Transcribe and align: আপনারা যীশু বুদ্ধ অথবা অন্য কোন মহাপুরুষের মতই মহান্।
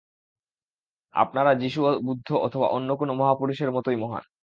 আপনারা 1.13 1.51
যীশু 1.55 1.79
বুদ্ধ 2.05 2.27
অথবা 2.39 2.67
অন্য 2.67 2.89
কোন 2.95 3.09
মহাপুরুষের 3.11 3.69
মতই 3.71 3.97
মহান্। 3.97 4.25